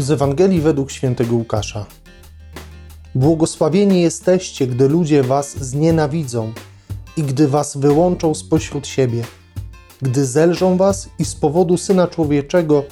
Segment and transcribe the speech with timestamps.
[0.00, 1.86] Z Ewangelii według świętego Łukasza.
[3.14, 6.52] Błogosławieni jesteście, gdy ludzie was znienawidzą
[7.16, 9.24] i gdy was wyłączą spośród siebie,
[10.02, 12.84] gdy zelżą was i z powodu Syna Człowieczego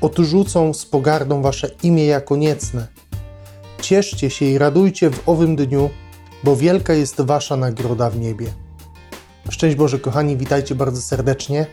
[0.00, 2.86] odrzucą z pogardą wasze imię jako niecne.
[3.80, 5.90] Cieszcie się i radujcie w owym dniu,
[6.44, 8.46] bo wielka jest wasza nagroda w niebie.
[9.50, 11.66] Szczęść Boże, kochani, witajcie bardzo serdecznie.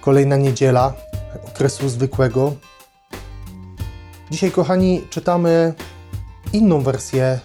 [0.00, 0.94] Kolejna niedziela
[1.48, 2.52] okresu zwykłego.
[4.30, 5.74] Dzisiaj, kochani, czytamy
[6.52, 7.40] inną wersję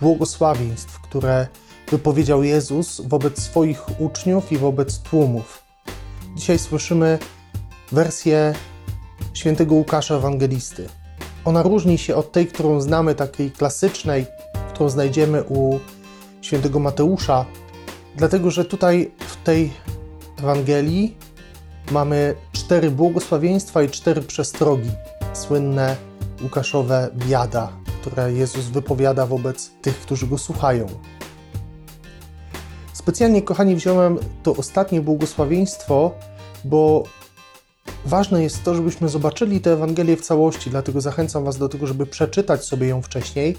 [0.00, 1.46] błogosławieństw, które
[1.90, 5.62] wypowiedział Jezus wobec swoich uczniów i wobec tłumów.
[6.36, 7.18] Dzisiaj słyszymy
[7.92, 8.54] wersję
[9.34, 10.88] świętego Łukasza Ewangelisty.
[11.44, 14.26] Ona różni się od tej, którą znamy, takiej klasycznej,
[14.74, 15.78] którą znajdziemy u
[16.42, 17.44] świętego Mateusza,
[18.16, 19.72] dlatego że tutaj w tej
[20.38, 21.16] Ewangelii
[21.90, 24.90] mamy cztery błogosławieństwa i cztery przestrogi,
[25.32, 26.07] słynne
[26.42, 30.86] Łukaszowe biada, które Jezus wypowiada wobec tych, którzy go słuchają.
[32.92, 36.12] Specjalnie, kochani, wziąłem to ostatnie błogosławieństwo,
[36.64, 37.02] bo
[38.04, 42.06] ważne jest to, żebyśmy zobaczyli tę Ewangelię w całości, dlatego zachęcam Was do tego, żeby
[42.06, 43.56] przeczytać sobie ją wcześniej.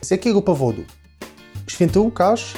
[0.00, 0.82] Z jakiego powodu?
[1.66, 2.54] Święty Łukasz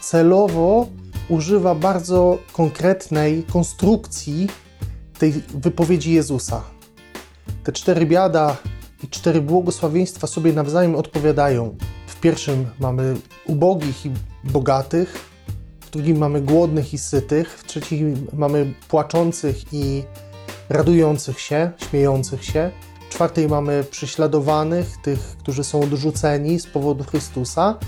[0.00, 0.86] celowo
[1.28, 4.48] używa bardzo konkretnej konstrukcji
[5.18, 6.62] tej wypowiedzi Jezusa.
[7.64, 8.56] Te cztery biada
[9.04, 11.76] i cztery błogosławieństwa sobie nawzajem odpowiadają.
[12.06, 14.10] W pierwszym mamy ubogich i
[14.44, 15.30] bogatych,
[15.80, 20.02] w drugim mamy głodnych i sytych, w trzecim mamy płaczących i
[20.68, 22.70] radujących się, śmiejących się,
[23.08, 27.78] w czwartej mamy prześladowanych, tych, którzy są odrzuceni z powodu Chrystusa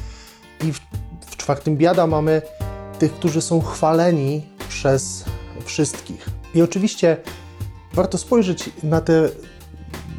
[0.64, 0.80] i w,
[1.26, 2.42] w czwartym biada mamy
[2.98, 5.24] tych, którzy są chwaleni przez
[5.64, 6.28] wszystkich.
[6.54, 7.16] I oczywiście
[7.92, 9.28] warto spojrzeć na te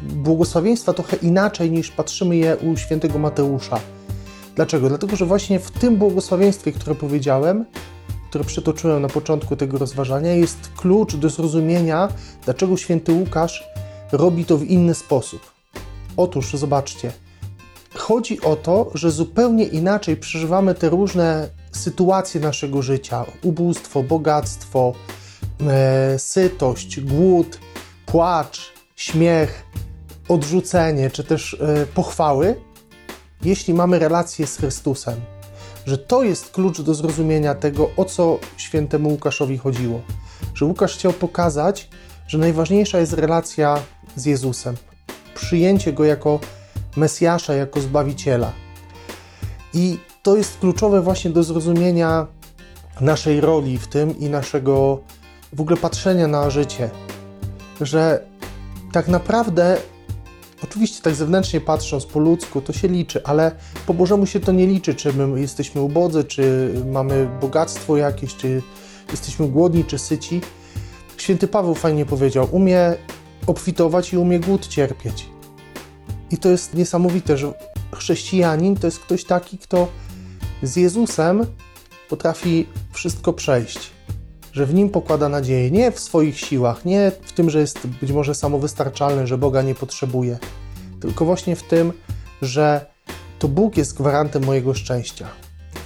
[0.06, 3.80] błogosławieństwa trochę inaczej niż patrzymy je u świętego Mateusza.
[4.54, 4.88] Dlaczego?
[4.88, 7.64] Dlatego, że właśnie w tym błogosławieństwie, które powiedziałem,
[8.30, 12.08] które przytoczyłem na początku tego rozważania, jest klucz do zrozumienia,
[12.44, 13.64] dlaczego święty Łukasz
[14.12, 15.40] robi to w inny sposób.
[16.16, 17.12] Otóż, zobaczcie,
[17.94, 24.92] chodzi o to, że zupełnie inaczej przeżywamy te różne sytuacje naszego życia: ubóstwo, bogactwo,
[25.66, 27.58] e, sytość, głód,
[28.06, 29.64] płacz, śmiech,
[30.28, 32.60] odrzucenie czy też e, pochwały,
[33.42, 35.20] jeśli mamy relację z Chrystusem.
[35.86, 40.00] Że to jest klucz do zrozumienia tego, o co świętemu Łukaszowi chodziło.
[40.54, 41.88] Że Łukasz chciał pokazać,
[42.26, 43.78] że najważniejsza jest relacja
[44.16, 44.76] z Jezusem,
[45.34, 46.40] przyjęcie go jako
[46.96, 48.52] Mesjasza, jako Zbawiciela.
[49.74, 52.26] I to jest kluczowe właśnie do zrozumienia
[53.00, 55.00] naszej roli w tym i naszego
[55.52, 56.90] w ogóle patrzenia na życie.
[57.80, 58.26] Że
[58.92, 59.78] tak naprawdę,
[60.70, 63.52] oczywiście tak zewnętrznie patrząc po ludzku, to się liczy, ale
[63.86, 68.62] po Bożemu się to nie liczy, czy my jesteśmy ubodzy, czy mamy bogactwo jakieś, czy
[69.10, 70.40] jesteśmy głodni, czy syci.
[71.16, 72.94] Święty Paweł fajnie powiedział, umie
[73.46, 75.26] obfitować i umie głód cierpieć.
[76.30, 77.52] I to jest niesamowite, że
[77.94, 79.88] chrześcijanin to jest ktoś taki, kto
[80.62, 81.46] z Jezusem
[82.08, 83.90] potrafi wszystko przejść,
[84.56, 88.12] że w nim pokłada nadzieję, nie w swoich siłach, nie w tym, że jest być
[88.12, 90.38] może samowystarczalny, że Boga nie potrzebuje,
[91.00, 91.92] tylko właśnie w tym,
[92.42, 92.86] że
[93.38, 95.28] to Bóg jest gwarantem mojego szczęścia,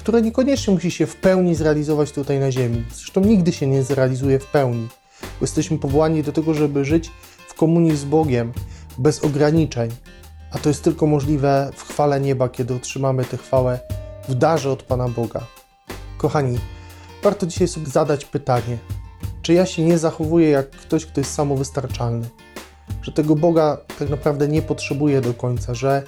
[0.01, 2.85] które niekoniecznie musi się w pełni zrealizować tutaj na ziemi.
[2.95, 4.89] Zresztą nigdy się nie zrealizuje w pełni,
[5.23, 7.11] bo jesteśmy powołani do tego, żeby żyć
[7.49, 8.53] w komunii z Bogiem,
[8.99, 9.91] bez ograniczeń,
[10.53, 13.81] a to jest tylko możliwe w chwale nieba, kiedy otrzymamy tę chwałę
[14.29, 15.41] w darze od Pana Boga.
[16.19, 16.59] Kochani,
[17.23, 18.79] warto dzisiaj sobie zadać pytanie,
[19.43, 22.29] czy ja się nie zachowuję jak ktoś, kto jest samowystarczalny,
[23.03, 26.03] że tego Boga tak naprawdę nie potrzebuję do końca, że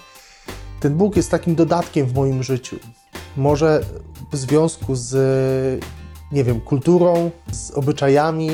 [0.81, 2.77] ten Bóg jest takim dodatkiem w moim życiu.
[3.37, 3.81] Może
[4.33, 5.85] w związku z,
[6.33, 8.51] nie wiem, kulturą, z obyczajami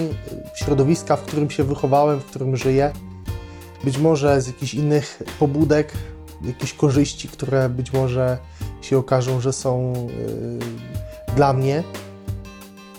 [0.55, 2.93] środowiska, w którym się wychowałem, w którym żyję,
[3.85, 5.93] być może z jakichś innych pobudek,
[6.43, 8.39] jakieś korzyści, które być może
[8.81, 11.85] się okażą, że są yy, dla mnie.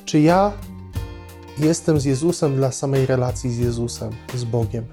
[0.09, 0.53] Czy ja
[1.57, 4.85] jestem z Jezusem dla samej relacji z Jezusem, z Bogiem?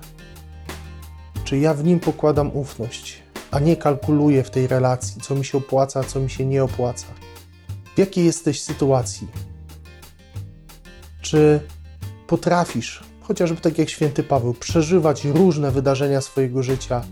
[1.44, 5.58] Czy ja w nim pokładam ufność, a nie kalkuluję w tej relacji, co mi się
[5.58, 7.06] opłaca, co mi się nie opłaca?
[7.94, 9.28] W jakiej jesteś sytuacji?
[11.22, 11.60] Czy
[12.26, 17.04] potrafisz, chociażby tak jak święty Paweł, przeżywać różne wydarzenia swojego życia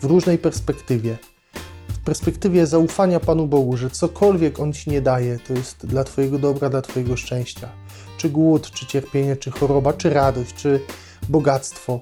[0.00, 1.18] w różnej perspektywie?
[2.06, 6.68] Perspektywie zaufania Panu Bogu, że cokolwiek On ci nie daje, to jest dla Twojego dobra,
[6.70, 7.68] dla Twojego szczęścia.
[8.18, 10.80] Czy głód, czy cierpienie, czy choroba, czy radość, czy
[11.28, 12.00] bogactwo.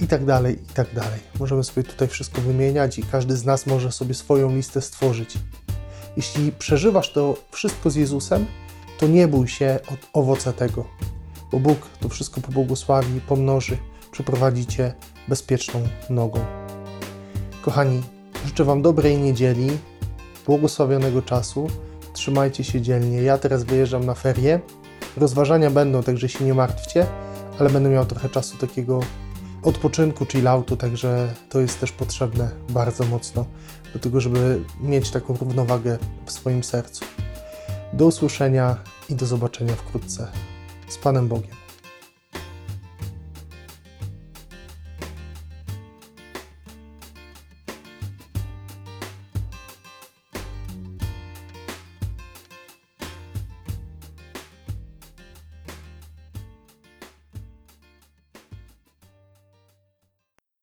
[0.00, 1.20] i tak dalej, i tak dalej.
[1.40, 5.34] Możemy sobie tutaj wszystko wymieniać i każdy z nas może sobie swoją listę stworzyć.
[6.16, 8.46] Jeśli przeżywasz to wszystko z Jezusem,
[8.98, 10.84] to nie bój się od owoce tego,
[11.52, 13.78] bo Bóg to wszystko pobłogosławi, pomnoży,
[14.12, 14.94] przyprowadzi Cię
[15.28, 16.40] bezpieczną nogą.
[17.62, 18.02] Kochani,
[18.46, 19.70] życzę Wam dobrej niedzieli,
[20.46, 21.66] błogosławionego czasu.
[22.12, 23.22] Trzymajcie się dzielnie.
[23.22, 24.60] Ja teraz wyjeżdżam na ferie.
[25.16, 27.06] Rozważania będą, także się nie martwcie,
[27.58, 29.00] ale będę miał trochę czasu takiego
[29.62, 33.46] odpoczynku, chilloutu, także to jest też potrzebne bardzo mocno
[33.92, 37.04] do tego, żeby mieć taką równowagę w swoim sercu.
[37.92, 38.76] Do usłyszenia
[39.08, 40.28] i do zobaczenia wkrótce.
[40.88, 41.61] Z Panem Bogiem.